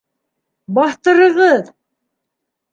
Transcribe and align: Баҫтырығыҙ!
Баҫтырығыҙ! 0.77 1.71